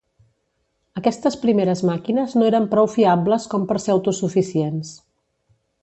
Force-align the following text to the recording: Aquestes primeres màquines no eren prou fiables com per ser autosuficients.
Aquestes 1.01 1.37
primeres 1.43 1.83
màquines 1.89 2.33
no 2.39 2.47
eren 2.53 2.65
prou 2.73 2.91
fiables 2.95 3.47
com 3.53 3.71
per 3.73 3.81
ser 3.87 3.97
autosuficients. 3.97 4.97